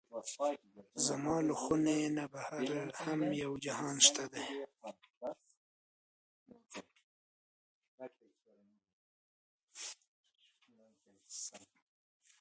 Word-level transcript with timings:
زما 1.05 1.37
له 1.47 1.53
خونې 1.61 1.99
نه 2.17 2.25
بهر 2.31 2.63
هم 3.01 3.19
یو 3.43 3.51
جهان 3.65 3.95
شته 4.07 4.23
دی. 4.33 4.45